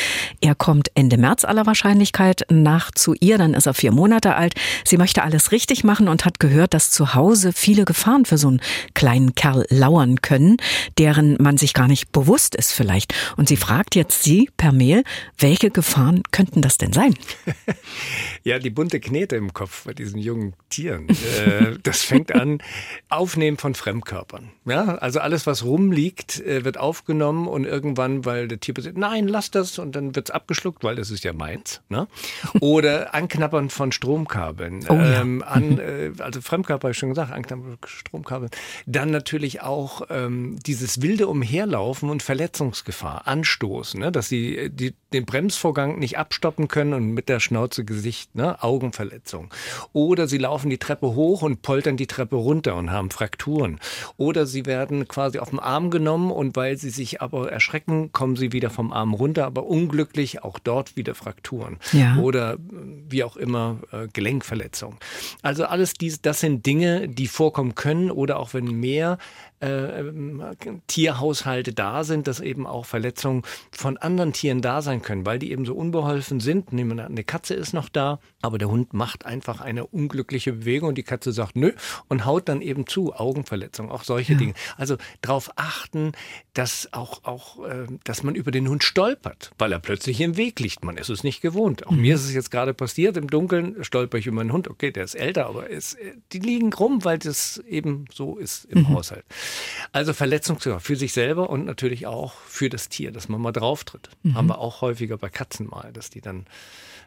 er 0.41 0.55
kommt 0.55 0.91
Ende 0.95 1.17
März 1.17 1.45
aller 1.45 1.65
Wahrscheinlichkeit 1.65 2.45
nach 2.49 2.91
zu 2.91 3.13
ihr, 3.19 3.37
dann 3.37 3.53
ist 3.53 3.65
er 3.65 3.73
vier 3.73 3.91
Monate 3.91 4.35
alt. 4.35 4.55
Sie 4.85 4.97
möchte 4.97 5.23
alles 5.23 5.51
richtig 5.51 5.83
machen 5.83 6.07
und 6.07 6.25
hat 6.25 6.39
gehört, 6.39 6.73
dass 6.73 6.91
zu 6.91 7.13
Hause 7.13 7.53
viele 7.53 7.85
Gefahren 7.85 8.25
für 8.25 8.37
so 8.37 8.47
einen 8.47 8.61
kleinen 8.93 9.35
Kerl 9.35 9.65
lauern 9.69 10.21
können, 10.21 10.57
deren 10.97 11.37
man 11.39 11.57
sich 11.57 11.73
gar 11.73 11.87
nicht 11.87 12.11
bewusst 12.11 12.55
ist 12.55 12.73
vielleicht. 12.73 13.13
Und 13.37 13.47
sie 13.47 13.57
fragt 13.57 13.95
jetzt 13.95 14.23
sie 14.23 14.49
per 14.57 14.71
Mail, 14.71 15.03
welche 15.49 15.71
Gefahren 15.71 16.21
könnten 16.29 16.61
das 16.61 16.77
denn 16.77 16.93
sein? 16.93 17.15
ja, 18.43 18.59
die 18.59 18.69
bunte 18.69 18.99
Knete 18.99 19.35
im 19.35 19.51
Kopf 19.51 19.85
bei 19.85 19.95
diesen 19.95 20.19
jungen 20.19 20.53
Tieren. 20.69 21.09
Äh, 21.09 21.79
das 21.83 22.03
fängt 22.03 22.31
an, 22.35 22.61
Aufnehmen 23.09 23.57
von 23.57 23.73
Fremdkörpern. 23.73 24.51
Ja, 24.65 24.99
also 24.99 25.19
alles, 25.19 25.47
was 25.47 25.65
rumliegt, 25.65 26.39
äh, 26.41 26.65
wird 26.65 26.77
aufgenommen 26.77 27.47
und 27.47 27.65
irgendwann, 27.65 28.25
weil 28.25 28.47
der 28.47 28.59
Tierbesitzer, 28.59 28.99
nein, 28.99 29.27
lass 29.27 29.49
das 29.49 29.79
und 29.79 29.95
dann 29.95 30.15
wird 30.15 30.29
es 30.29 30.35
abgeschluckt, 30.35 30.83
weil 30.83 30.95
das 30.95 31.09
ist 31.09 31.23
ja 31.23 31.33
meins. 31.33 31.81
Ne? 31.89 32.07
Oder 32.59 33.15
Anknappern 33.15 33.71
von 33.71 33.91
Stromkabeln. 33.91 34.85
Oh, 34.87 34.93
ja. 34.93 35.21
ähm, 35.21 35.43
an, 35.43 35.79
äh, 35.79 36.11
also 36.19 36.41
Fremdkörper, 36.41 36.89
habe 36.89 36.91
ich 36.91 36.99
schon 36.99 37.09
gesagt, 37.09 37.31
Anknappern 37.31 37.79
von 37.81 37.89
Stromkabeln. 37.89 38.51
Dann 38.85 39.09
natürlich 39.09 39.63
auch 39.63 40.03
ähm, 40.11 40.59
dieses 40.63 41.01
wilde 41.01 41.27
Umherlaufen 41.27 42.11
und 42.11 42.21
Verletzungsgefahr, 42.21 43.25
Anstoßen, 43.25 43.99
ne? 43.99 44.11
dass 44.11 44.29
sie 44.29 44.69
die, 44.69 44.93
den 45.11 45.25
Bremsen 45.25 45.38
Bremsvorgang 45.39 45.99
nicht 45.99 46.17
abstoppen 46.17 46.67
können 46.67 46.93
und 46.93 47.13
mit 47.13 47.29
der 47.29 47.39
Schnauze 47.39 47.85
Gesicht, 47.85 48.35
ne, 48.35 48.61
Augenverletzung. 48.61 49.53
Oder 49.93 50.27
sie 50.27 50.37
laufen 50.37 50.69
die 50.69 50.77
Treppe 50.77 51.15
hoch 51.15 51.43
und 51.43 51.61
poltern 51.61 51.95
die 51.95 52.07
Treppe 52.07 52.35
runter 52.35 52.75
und 52.75 52.91
haben 52.91 53.09
Frakturen. 53.09 53.79
Oder 54.17 54.45
sie 54.45 54.65
werden 54.65 55.07
quasi 55.07 55.39
auf 55.39 55.51
den 55.51 55.59
Arm 55.59 55.91
genommen 55.91 56.29
und 56.29 56.57
weil 56.57 56.77
sie 56.77 56.89
sich 56.89 57.21
aber 57.21 57.49
erschrecken, 57.49 58.11
kommen 58.11 58.35
sie 58.35 58.51
wieder 58.51 58.69
vom 58.69 58.91
Arm 58.91 59.13
runter, 59.13 59.45
aber 59.45 59.65
unglücklich 59.65 60.43
auch 60.43 60.59
dort 60.59 60.97
wieder 60.97 61.15
Frakturen. 61.15 61.77
Ja. 61.93 62.17
Oder 62.17 62.57
wie 62.59 63.23
auch 63.23 63.37
immer 63.37 63.77
äh, 63.93 64.09
Gelenkverletzung. 64.11 64.97
Also 65.41 65.63
alles 65.65 65.93
dies, 65.93 66.21
das 66.21 66.41
sind 66.41 66.65
Dinge, 66.65 67.07
die 67.07 67.27
vorkommen 67.27 67.75
können 67.75 68.11
oder 68.11 68.39
auch 68.39 68.53
wenn 68.53 68.65
mehr 68.65 69.17
äh, 69.59 70.03
Tierhaushalte 70.87 71.73
da 71.73 72.03
sind, 72.03 72.27
dass 72.27 72.39
eben 72.39 72.65
auch 72.65 72.85
Verletzungen 72.85 73.43
von 73.71 73.97
anderen 73.97 74.33
Tieren 74.33 74.61
da 74.61 74.81
sein 74.81 75.01
können, 75.01 75.25
weil 75.29 75.37
die 75.37 75.51
eben 75.51 75.63
so 75.63 75.75
unbeholfen 75.75 76.39
sind. 76.39 76.73
Eine 76.73 77.23
Katze 77.23 77.53
ist 77.53 77.71
noch 77.71 77.87
da, 77.87 78.19
aber 78.41 78.57
der 78.57 78.69
Hund 78.69 78.93
macht 78.93 79.25
einfach 79.25 79.61
eine 79.61 79.85
unglückliche 79.85 80.53
Bewegung 80.53 80.89
und 80.89 80.97
die 80.97 81.03
Katze 81.03 81.31
sagt 81.31 81.55
nö 81.55 81.73
und 82.07 82.25
haut 82.25 82.47
dann 82.47 82.61
eben 82.61 82.87
zu, 82.87 83.13
Augenverletzung, 83.13 83.91
auch 83.91 84.03
solche 84.03 84.33
ja. 84.33 84.39
Dinge. 84.39 84.53
Also 84.77 84.97
darauf 85.21 85.51
achten, 85.57 86.13
dass 86.53 86.89
auch, 86.93 87.23
auch, 87.23 87.65
äh, 87.65 87.87
dass 88.03 88.23
man 88.23 88.35
über 88.35 88.51
den 88.51 88.67
Hund 88.69 88.83
stolpert, 88.83 89.51
weil 89.57 89.71
er 89.71 89.79
plötzlich 89.79 90.21
im 90.21 90.37
Weg 90.37 90.59
liegt. 90.59 90.85
Man 90.85 90.97
ist 90.97 91.09
es 91.09 91.23
nicht 91.23 91.41
gewohnt. 91.41 91.85
Auch 91.87 91.91
mhm. 91.91 92.01
mir 92.01 92.15
ist 92.15 92.25
es 92.25 92.33
jetzt 92.33 92.51
gerade 92.51 92.73
passiert, 92.73 93.17
im 93.17 93.29
Dunkeln 93.29 93.83
stolper 93.83 94.17
ich 94.17 94.27
über 94.27 94.41
einen 94.41 94.53
Hund. 94.53 94.69
Okay, 94.69 94.91
der 94.91 95.03
ist 95.03 95.15
älter, 95.15 95.47
aber 95.47 95.69
es, 95.69 95.97
die 96.31 96.39
liegen 96.39 96.71
rum, 96.71 97.03
weil 97.03 97.19
das 97.19 97.57
eben 97.67 98.05
so 98.13 98.37
ist 98.37 98.65
im 98.65 98.79
mhm. 98.79 98.89
Haushalt. 98.89 99.25
Also 99.91 100.13
Verletzungsgefahr 100.13 100.79
für 100.79 100.95
sich 100.95 101.11
selber 101.11 101.49
und 101.49 101.65
natürlich 101.65 102.07
auch 102.07 102.33
für 102.47 102.69
das 102.69 102.87
Tier, 102.87 103.11
dass 103.11 103.27
man 103.27 103.41
mal 103.41 103.51
drauf 103.51 103.83
tritt. 103.83 104.09
Mhm. 104.23 104.35
Haben 104.35 104.47
wir 104.47 104.59
auch 104.59 104.81
häufiger 104.81 105.17
bei 105.17 105.29
Katzen 105.29 105.67
mal, 105.67 105.91
dass 105.91 106.09
die 106.09 106.21
dann 106.21 106.45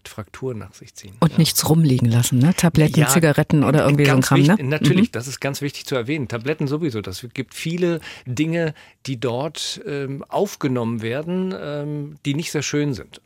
Frakturen 0.09 0.59
nach 0.59 0.75
sich 0.75 0.95
ziehen. 0.95 1.15
Und 1.21 1.33
ja. 1.33 1.39
nichts 1.39 1.69
rumliegen 1.69 2.11
lassen, 2.11 2.39
ne? 2.39 2.55
Tabletten, 2.55 3.01
ja, 3.01 3.09
Zigaretten 3.09 3.65
oder 3.65 3.85
irgendwie 3.85 4.07
so 4.07 4.13
ein 4.13 4.21
Kram, 4.21 4.39
wichtig, 4.39 4.59
ne? 4.59 4.65
Natürlich, 4.65 5.09
mhm. 5.09 5.13
das 5.13 5.27
ist 5.27 5.41
ganz 5.41 5.61
wichtig 5.63 5.87
zu 5.87 5.95
erwähnen. 5.95 6.29
Tabletten 6.29 6.67
sowieso. 6.67 7.01
Das 7.01 7.27
gibt 7.35 7.55
viele 7.55 8.01
Dinge, 8.27 8.75
die 9.07 9.19
dort 9.19 9.81
ähm, 9.87 10.25
aufgenommen 10.29 11.03
werden, 11.03 11.55
ähm, 11.59 12.17
die 12.25 12.35
nicht 12.35 12.53
sehr 12.53 12.63
schön 12.63 12.95
sind. 12.95 13.21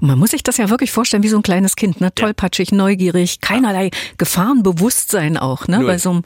Und 0.00 0.08
man 0.08 0.18
muss 0.18 0.30
sich 0.30 0.42
das 0.42 0.56
ja 0.56 0.70
wirklich 0.70 0.92
vorstellen 0.92 1.22
wie 1.22 1.28
so 1.28 1.36
ein 1.36 1.42
kleines 1.42 1.76
Kind, 1.76 2.00
ne? 2.00 2.14
Tollpatschig, 2.14 2.72
neugierig, 2.72 3.40
keinerlei 3.40 3.90
Gefahrenbewusstsein 4.16 5.36
auch, 5.36 5.68
ne? 5.68 5.78
Null. 5.78 5.86
Bei 5.86 5.98
so 5.98 6.10
einem 6.10 6.22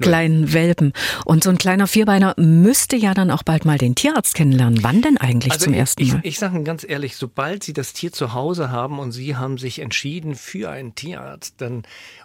kleinen 0.00 0.40
Null. 0.42 0.52
Welpen. 0.52 0.92
Und 1.24 1.44
so 1.44 1.50
ein 1.50 1.58
kleiner 1.58 1.86
Vierbeiner 1.86 2.34
müsste 2.36 2.96
ja 2.96 3.14
dann 3.14 3.30
auch 3.30 3.42
bald 3.42 3.64
mal 3.64 3.78
den 3.78 3.94
Tierarzt 3.94 4.34
kennenlernen. 4.34 4.82
Wann 4.82 5.02
denn 5.02 5.16
eigentlich 5.16 5.52
also 5.52 5.64
zum 5.64 5.74
ich, 5.74 5.80
ersten 5.80 6.06
Mal? 6.06 6.20
Ich, 6.22 6.32
ich 6.32 6.38
sage 6.38 6.56
Ihnen 6.56 6.64
ganz 6.64 6.84
ehrlich, 6.88 7.16
sobald 7.16 7.62
Sie 7.62 7.72
das 7.72 7.92
Tier 7.92 8.12
zu 8.12 8.32
Hause 8.34 8.70
haben 8.70 8.98
und 8.98 9.12
Sie 9.12 9.36
haben 9.36 9.58
sich 9.58 9.80
entschieden 9.80 10.34
für 10.34 10.70
einen 10.70 10.94
Tierarzt, 10.94 11.54
dann 11.58 11.82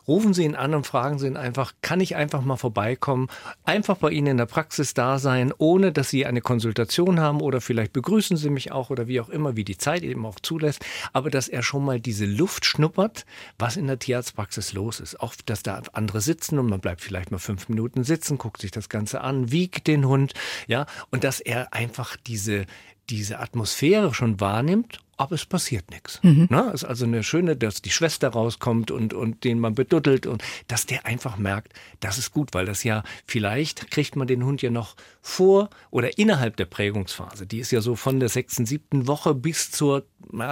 rufen 0.08 0.34
Sie 0.34 0.44
ihn 0.44 0.56
an 0.56 0.74
und 0.74 0.86
fragen 0.86 1.20
Sie 1.20 1.28
ihn 1.28 1.38
einfach, 1.38 1.74
kann 1.82 2.00
ich 2.00 2.16
einfach 2.16 2.42
mal 2.42 2.58
vorbeikommen, 2.58 3.28
einfach 3.64 3.98
bei 3.98 4.12
Ihnen 4.12 4.28
in 4.28 4.38
der 4.38 4.46
Praxis 4.46 4.94
da 4.94 5.20
sein, 5.20 5.54
ohne 5.58 5.92
dass 5.92 6.10
Sie 6.10 6.26
eine 6.26 6.42
Konsultation 6.42 7.20
haben 7.20 7.42
oder 7.42 7.62
vielleicht 7.62 7.94
begrüßen 7.94 8.38
Sie 8.38 8.50
mich 8.50 8.72
auch 8.72 8.90
oder 8.90 9.08
wie 9.08 9.22
auch 9.22 9.30
immer, 9.30 9.56
wie 9.56 9.64
die 9.64 9.78
Zeit 9.78 10.04
eben 10.04 10.26
auch 10.26 10.40
zulässt, 10.52 10.86
aber 11.14 11.30
dass 11.30 11.48
er 11.48 11.64
schon 11.64 11.86
mal 11.86 12.02
diese 12.02 12.26
Luft 12.26 12.66
schnuppert, 12.66 13.26
was 13.58 13.78
in 13.78 13.88
der 13.88 14.00
Tierarztpraxis 14.00 14.74
los 14.74 15.00
ist. 15.00 15.20
Auch, 15.22 15.34
dass 15.46 15.64
da 15.64 15.82
andere 15.94 16.20
sitzen 16.20 16.60
und 16.60 16.70
man 16.70 16.82
bleibt 16.82 17.02
vielleicht 17.02 17.32
mal 17.32 17.38
fünf 17.38 17.70
Minuten 17.70 18.04
sitzen, 18.04 18.38
guckt 18.38 18.60
sich 18.60 18.72
das 18.72 18.90
Ganze 18.90 19.22
an, 19.22 19.52
wiegt 19.52 19.88
den 19.88 20.06
Hund, 20.06 20.34
ja, 20.68 20.86
und 21.10 21.24
dass 21.24 21.40
er 21.40 21.74
einfach 21.74 22.18
diese, 22.18 22.66
diese 23.10 23.40
Atmosphäre 23.40 24.14
schon 24.14 24.42
wahrnimmt 24.42 25.00
aber 25.22 25.36
es 25.36 25.46
passiert 25.46 25.92
nichts. 25.92 26.20
Mhm. 26.24 26.48
Na, 26.50 26.72
ist 26.72 26.84
also 26.84 27.06
eine 27.06 27.22
schöne, 27.22 27.56
dass 27.56 27.84
die 27.84 27.92
Schwester 27.92 28.30
rauskommt 28.30 28.90
und, 28.90 29.14
und 29.14 29.44
den 29.44 29.60
man 29.60 29.76
beduddelt 29.76 30.26
und 30.26 30.44
dass 30.68 30.88
der 30.88 31.06
einfach 31.06 31.38
merkt, 31.38 31.74
das 32.00 32.18
ist 32.18 32.32
gut, 32.32 32.56
weil 32.56 32.66
das 32.66 32.84
ja 32.84 33.04
vielleicht 33.28 33.92
kriegt 33.92 34.16
man 34.16 34.26
den 34.26 34.44
Hund 34.44 34.64
ja 34.64 34.72
noch 34.72 34.96
vor 35.22 35.70
oder 35.92 36.18
innerhalb 36.18 36.58
der 36.58 36.66
Prägungsphase. 36.66 37.46
Die 37.46 37.60
ist 37.60 37.70
ja 37.70 37.82
so 37.82 37.96
von 37.96 38.20
der 38.20 38.30
sechsten, 38.30 38.66
siebten 38.66 39.06
Woche 39.06 39.36
bis 39.36 39.70
zur 39.70 40.08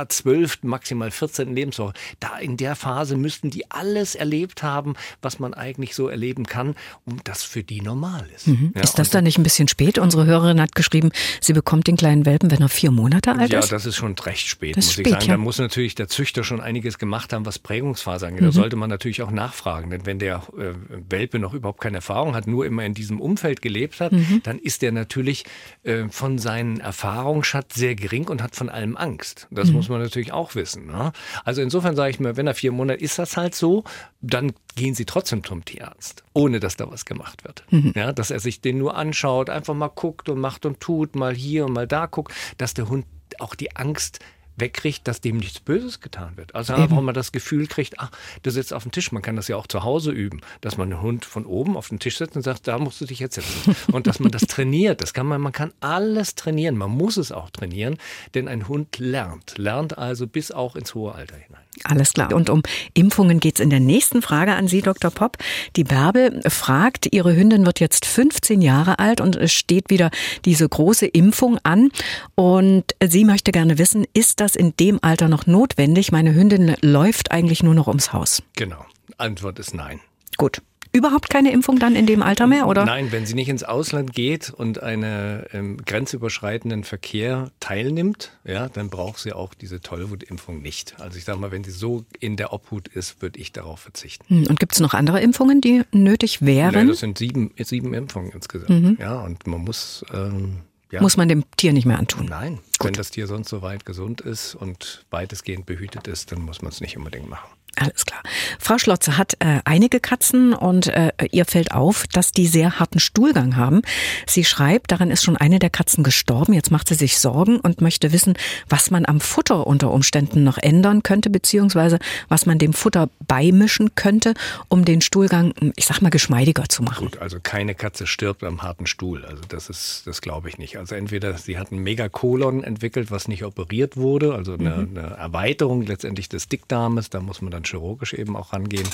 zwölften, 0.09 0.67
maximal 0.67 1.09
vierzehnten 1.09 1.55
Lebenswoche. 1.55 1.93
Da 2.19 2.37
in 2.37 2.57
der 2.57 2.75
Phase 2.75 3.17
müssten 3.17 3.49
die 3.49 3.71
alles 3.71 4.13
erlebt 4.13 4.61
haben, 4.61 4.93
was 5.21 5.39
man 5.39 5.55
eigentlich 5.55 5.95
so 5.95 6.09
erleben 6.09 6.45
kann 6.45 6.75
und 7.05 7.27
das 7.27 7.43
für 7.43 7.63
die 7.63 7.81
normal 7.81 8.27
ist. 8.35 8.47
Mhm. 8.47 8.71
Ja, 8.75 8.81
ist 8.81 8.99
das 8.99 9.09
dann 9.09 9.23
nicht 9.23 9.39
ein 9.39 9.43
bisschen 9.43 9.67
spät? 9.67 9.97
Unsere 9.97 10.25
Hörerin 10.25 10.61
hat 10.61 10.75
geschrieben, 10.75 11.11
sie 11.41 11.53
bekommt 11.53 11.87
den 11.87 11.97
kleinen 11.97 12.25
Welpen, 12.27 12.51
wenn 12.51 12.61
er 12.61 12.69
vier 12.69 12.91
Monate 12.91 13.31
alt 13.31 13.51
ja, 13.51 13.59
ist. 13.59 13.71
Ja, 13.71 13.75
das 13.77 13.85
ist 13.87 13.95
schon 13.95 14.13
recht 14.19 14.47
spät 14.47 14.59
spät, 14.59 14.77
das 14.77 14.85
muss 14.85 14.93
spät, 14.93 15.07
ich 15.07 15.13
sagen. 15.13 15.25
Ja. 15.25 15.31
Da 15.33 15.37
muss 15.37 15.57
natürlich 15.57 15.95
der 15.95 16.07
Züchter 16.07 16.43
schon 16.43 16.61
einiges 16.61 16.97
gemacht 16.97 17.33
haben, 17.33 17.45
was 17.45 17.59
Prägungsphase 17.59 18.27
angeht. 18.27 18.41
Mhm. 18.41 18.45
Da 18.47 18.51
sollte 18.51 18.75
man 18.75 18.89
natürlich 18.89 19.21
auch 19.21 19.31
nachfragen. 19.31 19.89
Denn 19.89 20.05
wenn 20.05 20.19
der 20.19 20.43
äh, 20.57 20.73
Welpe 21.09 21.39
noch 21.39 21.53
überhaupt 21.53 21.81
keine 21.81 21.97
Erfahrung 21.97 22.35
hat, 22.35 22.47
nur 22.47 22.65
immer 22.65 22.83
in 22.85 22.93
diesem 22.93 23.21
Umfeld 23.21 23.61
gelebt 23.61 23.99
hat, 23.99 24.11
mhm. 24.11 24.41
dann 24.43 24.59
ist 24.59 24.81
der 24.81 24.91
natürlich 24.91 25.45
äh, 25.83 26.09
von 26.09 26.37
seinen 26.37 26.79
Erfahrungsschatz 26.79 27.75
sehr 27.75 27.95
gering 27.95 28.27
und 28.27 28.41
hat 28.41 28.55
von 28.55 28.69
allem 28.69 28.97
Angst. 28.97 29.47
Das 29.51 29.68
mhm. 29.69 29.75
muss 29.75 29.89
man 29.89 30.01
natürlich 30.01 30.31
auch 30.31 30.55
wissen. 30.55 30.87
Ne? 30.87 31.11
Also 31.43 31.61
insofern 31.61 31.95
sage 31.95 32.11
ich 32.11 32.19
mir, 32.19 32.37
wenn 32.37 32.47
er 32.47 32.55
vier 32.55 32.71
Monate 32.71 32.99
ist 32.99 33.19
das 33.19 33.37
halt 33.37 33.55
so, 33.55 33.83
dann 34.21 34.53
gehen 34.75 34.95
Sie 34.95 35.05
trotzdem 35.05 35.43
zum 35.43 35.65
Tierarzt, 35.65 36.23
ohne 36.33 36.59
dass 36.59 36.75
da 36.75 36.89
was 36.91 37.05
gemacht 37.05 37.43
wird. 37.43 37.63
Mhm. 37.69 37.93
Ja, 37.95 38.11
dass 38.13 38.31
er 38.31 38.39
sich 38.39 38.61
den 38.61 38.77
nur 38.77 38.95
anschaut, 38.95 39.49
einfach 39.49 39.73
mal 39.73 39.89
guckt 39.89 40.29
und 40.29 40.39
macht 40.39 40.65
und 40.65 40.79
tut, 40.79 41.15
mal 41.15 41.33
hier 41.33 41.65
und 41.65 41.73
mal 41.73 41.87
da 41.87 42.05
guckt, 42.05 42.33
dass 42.57 42.73
der 42.73 42.89
Hund 42.89 43.05
auch 43.39 43.55
die 43.55 43.75
Angst 43.75 44.19
wegkriegt, 44.59 45.07
dass 45.07 45.21
dem 45.21 45.37
nichts 45.37 45.59
Böses 45.59 46.01
getan 46.01 46.37
wird. 46.37 46.55
Also 46.55 46.73
Eben. 46.73 46.83
einfach 46.83 47.01
mal 47.01 47.13
das 47.13 47.31
Gefühl 47.31 47.67
kriegt, 47.67 47.99
ach, 47.99 48.11
du 48.43 48.51
sitzt 48.51 48.73
auf 48.73 48.83
dem 48.83 48.91
Tisch. 48.91 49.11
Man 49.11 49.21
kann 49.21 49.35
das 49.35 49.47
ja 49.47 49.55
auch 49.55 49.67
zu 49.67 49.83
Hause 49.83 50.11
üben, 50.11 50.41
dass 50.61 50.77
man 50.77 50.91
einen 50.91 51.01
Hund 51.01 51.25
von 51.25 51.45
oben 51.45 51.77
auf 51.77 51.89
den 51.89 51.99
Tisch 51.99 52.17
setzt 52.17 52.35
und 52.35 52.41
sagt, 52.41 52.67
da 52.67 52.77
musst 52.77 53.01
du 53.01 53.05
dich 53.05 53.19
jetzt 53.19 53.35
setzen. 53.35 53.75
und 53.91 54.07
dass 54.07 54.19
man 54.19 54.31
das 54.31 54.43
trainiert. 54.43 55.01
Das 55.01 55.13
kann 55.13 55.27
man, 55.27 55.41
man 55.41 55.51
kann 55.51 55.73
alles 55.79 56.35
trainieren. 56.35 56.77
Man 56.77 56.91
muss 56.91 57.17
es 57.17 57.31
auch 57.31 57.49
trainieren, 57.49 57.97
denn 58.33 58.47
ein 58.47 58.67
Hund 58.67 58.97
lernt. 58.99 59.57
Lernt 59.57 59.97
also 59.97 60.27
bis 60.27 60.51
auch 60.51 60.75
ins 60.75 60.95
hohe 60.95 61.13
Alter 61.13 61.35
hinein. 61.35 61.68
Alles 61.83 62.13
klar. 62.13 62.33
Und 62.33 62.49
um 62.49 62.61
Impfungen 62.93 63.39
geht 63.39 63.59
es 63.59 63.63
in 63.63 63.69
der 63.69 63.79
nächsten 63.79 64.21
Frage 64.21 64.53
an 64.53 64.67
Sie, 64.67 64.81
Dr. 64.81 65.11
Popp. 65.11 65.37
Die 65.75 65.83
Bärbel 65.83 66.41
fragt, 66.47 67.07
ihre 67.11 67.35
Hündin 67.35 67.65
wird 67.65 67.79
jetzt 67.79 68.05
15 68.05 68.61
Jahre 68.61 68.99
alt 68.99 69.21
und 69.21 69.35
es 69.35 69.51
steht 69.51 69.89
wieder 69.89 70.11
diese 70.45 70.67
große 70.67 71.05
Impfung 71.05 71.57
an. 71.63 71.89
Und 72.35 72.85
sie 73.03 73.25
möchte 73.25 73.51
gerne 73.51 73.77
wissen, 73.77 74.05
ist 74.13 74.39
das 74.39 74.55
in 74.55 74.75
dem 74.79 74.99
Alter 75.01 75.27
noch 75.27 75.47
notwendig? 75.47 76.11
Meine 76.11 76.33
Hündin 76.33 76.75
läuft 76.81 77.31
eigentlich 77.31 77.63
nur 77.63 77.73
noch 77.73 77.87
ums 77.87 78.13
Haus. 78.13 78.43
Genau. 78.55 78.85
Antwort 79.17 79.59
ist 79.59 79.73
nein. 79.73 79.99
Gut 80.37 80.61
überhaupt 80.91 81.29
keine 81.29 81.51
Impfung 81.51 81.79
dann 81.79 81.95
in 81.95 82.05
dem 82.05 82.23
Alter 82.23 82.47
mehr, 82.47 82.67
oder? 82.67 82.85
Nein, 82.85 83.11
wenn 83.11 83.25
sie 83.25 83.35
nicht 83.35 83.49
ins 83.49 83.63
Ausland 83.63 84.13
geht 84.13 84.49
und 84.49 84.81
einen 84.81 85.43
ähm, 85.53 85.77
grenzüberschreitenden 85.85 86.83
Verkehr 86.83 87.51
teilnimmt, 87.59 88.31
ja, 88.43 88.69
dann 88.69 88.89
braucht 88.89 89.19
sie 89.19 89.33
auch 89.33 89.53
diese 89.53 89.81
Tollwutimpfung 89.81 90.61
nicht. 90.61 90.95
Also 90.99 91.17
ich 91.17 91.25
sage 91.25 91.39
mal, 91.39 91.51
wenn 91.51 91.63
sie 91.63 91.71
so 91.71 92.05
in 92.19 92.37
der 92.37 92.53
Obhut 92.53 92.87
ist, 92.87 93.21
würde 93.21 93.39
ich 93.39 93.51
darauf 93.51 93.81
verzichten. 93.81 94.25
Hm, 94.27 94.47
und 94.47 94.59
gibt 94.59 94.73
es 94.73 94.79
noch 94.79 94.93
andere 94.93 95.21
Impfungen, 95.21 95.61
die 95.61 95.83
nötig 95.91 96.41
wären? 96.41 96.73
Nein, 96.73 96.87
das 96.87 96.99
sind 96.99 97.17
sieben, 97.17 97.51
sieben 97.57 97.93
Impfungen 97.93 98.31
insgesamt. 98.31 98.69
Mhm. 98.69 98.97
Ja, 98.99 99.21
und 99.21 99.45
man 99.47 99.61
muss 99.61 100.03
ähm, 100.13 100.61
ja. 100.91 101.01
Muss 101.01 101.17
man 101.17 101.29
dem 101.29 101.43
Tier 101.55 101.71
nicht 101.71 101.85
mehr 101.85 101.99
antun? 101.99 102.25
Nein. 102.25 102.55
Gut. 102.79 102.87
Wenn 102.87 102.93
das 102.93 103.11
Tier 103.11 103.27
sonst 103.27 103.49
so 103.49 103.61
weit 103.61 103.85
gesund 103.85 104.21
ist 104.21 104.55
und 104.55 105.05
weitestgehend 105.11 105.65
behütet 105.65 106.07
ist, 106.07 106.31
dann 106.31 106.41
muss 106.41 106.61
man 106.61 106.71
es 106.71 106.81
nicht 106.81 106.97
unbedingt 106.97 107.29
machen. 107.29 107.47
Alles 107.75 108.05
klar. 108.05 108.21
Frau 108.59 108.77
Schlotze 108.77 109.17
hat 109.17 109.35
äh, 109.39 109.59
einige 109.63 109.99
Katzen 109.99 110.53
und 110.53 110.87
äh, 110.87 111.11
ihr 111.31 111.45
fällt 111.45 111.71
auf, 111.71 112.05
dass 112.07 112.31
die 112.31 112.47
sehr 112.47 112.79
harten 112.79 112.99
Stuhlgang 112.99 113.55
haben. 113.55 113.81
Sie 114.27 114.43
schreibt, 114.43 114.91
daran 114.91 115.11
ist 115.11 115.23
schon 115.23 115.37
eine 115.37 115.59
der 115.59 115.69
Katzen 115.69 116.03
gestorben. 116.03 116.53
Jetzt 116.53 116.71
macht 116.71 116.89
sie 116.89 116.95
sich 116.95 117.19
Sorgen 117.19 117.59
und 117.59 117.81
möchte 117.81 118.11
wissen, 118.11 118.33
was 118.67 118.91
man 118.91 119.05
am 119.05 119.21
Futter 119.21 119.65
unter 119.67 119.91
Umständen 119.91 120.43
noch 120.43 120.57
ändern 120.57 121.03
könnte, 121.03 121.29
beziehungsweise 121.29 121.99
was 122.27 122.45
man 122.45 122.57
dem 122.57 122.73
Futter 122.73 123.09
beimischen 123.27 123.95
könnte, 123.95 124.33
um 124.67 124.83
den 124.83 125.01
Stuhlgang, 125.01 125.53
ich 125.75 125.85
sag 125.85 126.01
mal, 126.01 126.09
geschmeidiger 126.09 126.67
zu 126.67 126.83
machen. 126.83 127.05
Gut, 127.05 127.19
also 127.19 127.39
keine 127.41 127.75
Katze 127.75 128.07
stirbt 128.07 128.43
am 128.43 128.61
harten 128.61 128.87
Stuhl. 128.87 129.25
Also 129.25 129.43
das 129.47 129.69
ist, 129.69 130.03
das 130.05 130.21
glaube 130.21 130.49
ich 130.49 130.57
nicht. 130.57 130.77
Also 130.77 130.95
entweder 130.95 131.37
sie 131.37 131.57
hat 131.57 131.71
ein 131.71 131.79
Megakolon 131.79 132.63
entwickelt, 132.63 133.11
was 133.11 133.27
nicht 133.27 133.43
operiert 133.45 133.95
wurde, 133.95 134.33
also 134.33 134.53
eine, 134.53 134.87
mhm. 134.87 134.97
eine 134.97 135.07
Erweiterung 135.15 135.83
letztendlich 135.83 136.27
des 136.29 136.49
Dickdarmes, 136.49 137.09
da 137.09 137.21
muss 137.21 137.41
man 137.41 137.51
dann 137.51 137.58
chirurgisch 137.63 138.13
eben 138.13 138.35
auch 138.35 138.53
rangehen, 138.53 138.87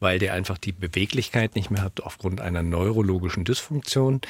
weil 0.00 0.18
der 0.18 0.34
einfach 0.34 0.58
die 0.58 0.72
Beweglichkeit 0.72 1.54
nicht 1.54 1.70
mehr 1.70 1.82
hat 1.82 2.00
aufgrund 2.00 2.40
einer 2.40 2.62
neurologischen 2.62 3.44
Dysfunktion. 3.44 4.20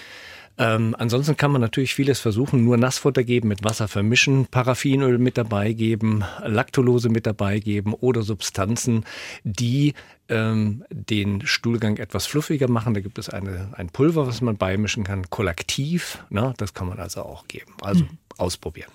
Ähm, 0.58 0.96
ansonsten 0.98 1.36
kann 1.36 1.52
man 1.52 1.60
natürlich 1.60 1.94
vieles 1.94 2.18
versuchen, 2.18 2.64
nur 2.64 2.76
Nassfutter 2.76 3.22
geben, 3.22 3.48
mit 3.48 3.62
Wasser 3.62 3.86
vermischen, 3.86 4.46
Paraffinöl 4.46 5.18
mit 5.18 5.38
dabei 5.38 5.72
geben, 5.72 6.24
Laktulose 6.44 7.08
mit 7.08 7.26
dabei 7.26 7.60
geben 7.60 7.94
oder 7.94 8.22
Substanzen, 8.22 9.04
die 9.44 9.94
ähm, 10.28 10.84
den 10.90 11.46
Stuhlgang 11.46 11.98
etwas 11.98 12.26
fluffiger 12.26 12.68
machen. 12.68 12.94
Da 12.94 13.00
gibt 13.00 13.18
es 13.18 13.28
eine, 13.28 13.68
ein 13.74 13.88
Pulver, 13.90 14.26
was 14.26 14.40
man 14.40 14.56
beimischen 14.56 15.04
kann, 15.04 15.30
kollektiv. 15.30 16.24
Ne? 16.28 16.52
Das 16.56 16.74
kann 16.74 16.88
man 16.88 16.98
also 16.98 17.22
auch 17.22 17.46
geben. 17.46 17.74
Also 17.80 18.04
mhm. 18.04 18.18
ausprobieren. 18.36 18.90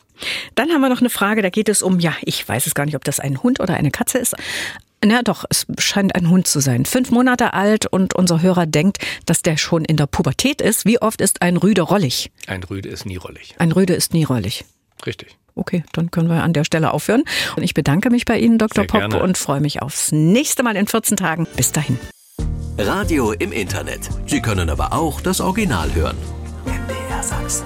Dann 0.55 0.69
haben 0.71 0.81
wir 0.81 0.89
noch 0.89 0.99
eine 0.99 1.09
Frage, 1.09 1.41
da 1.41 1.49
geht 1.49 1.69
es 1.69 1.81
um, 1.81 1.99
ja, 1.99 2.13
ich 2.21 2.47
weiß 2.47 2.67
es 2.67 2.75
gar 2.75 2.85
nicht, 2.85 2.95
ob 2.95 3.03
das 3.03 3.19
ein 3.19 3.41
Hund 3.43 3.59
oder 3.59 3.75
eine 3.75 3.91
Katze 3.91 4.17
ist. 4.19 4.35
Na 5.05 5.21
doch, 5.21 5.43
es 5.49 5.65
scheint 5.79 6.15
ein 6.15 6.29
Hund 6.29 6.47
zu 6.47 6.61
sein. 6.61 6.85
Fünf 6.85 7.11
Monate 7.11 7.53
alt 7.53 7.85
und 7.85 8.13
unser 8.15 8.41
Hörer 8.41 8.65
denkt, 8.65 8.99
dass 9.25 9.41
der 9.41 9.57
schon 9.57 9.83
in 9.83 9.97
der 9.97 10.07
Pubertät 10.07 10.61
ist. 10.61 10.85
Wie 10.85 11.01
oft 11.01 11.19
ist 11.19 11.41
ein 11.41 11.57
Rüde 11.57 11.81
rollig? 11.81 12.31
Ein 12.47 12.63
Rüde 12.63 12.87
ist 12.87 13.05
nie 13.05 13.17
rollig. 13.17 13.55
Ein 13.57 13.73
Rüde 13.73 13.93
ist 13.93 14.13
nie 14.13 14.23
rollig. 14.23 14.63
Richtig. 15.05 15.37
Okay, 15.55 15.83
dann 15.91 16.09
können 16.09 16.29
wir 16.29 16.41
an 16.41 16.53
der 16.53 16.63
Stelle 16.63 16.91
aufhören. 16.93 17.23
Und 17.55 17.63
ich 17.63 17.73
bedanke 17.73 18.09
mich 18.09 18.25
bei 18.25 18.39
Ihnen, 18.39 18.57
Dr. 18.57 18.83
Sehr 18.83 18.87
Popp, 18.87 19.01
gerne. 19.01 19.21
und 19.21 19.37
freue 19.37 19.59
mich 19.59 19.81
aufs 19.81 20.11
nächste 20.11 20.63
Mal 20.63 20.75
in 20.77 20.87
14 20.87 21.17
Tagen. 21.17 21.47
Bis 21.57 21.71
dahin. 21.71 21.99
Radio 22.77 23.33
im 23.33 23.51
Internet. 23.51 24.09
Sie 24.25 24.41
können 24.41 24.69
aber 24.69 24.93
auch 24.93 25.21
das 25.21 25.41
Original 25.41 25.93
hören. 25.93 26.17
MDR 26.65 27.21
Sachsen. 27.21 27.65